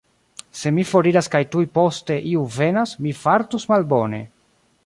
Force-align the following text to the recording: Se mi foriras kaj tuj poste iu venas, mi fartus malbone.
Se 0.59 0.71
mi 0.77 0.85
foriras 0.91 1.29
kaj 1.35 1.41
tuj 1.55 1.61
poste 1.77 2.19
iu 2.31 2.49
venas, 2.57 2.97
mi 3.07 3.17
fartus 3.23 3.73
malbone. 3.75 4.25